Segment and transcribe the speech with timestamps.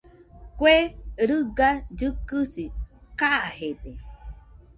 [0.57, 0.75] Kue
[1.27, 2.63] riga llɨkɨsi
[3.19, 3.91] kajede.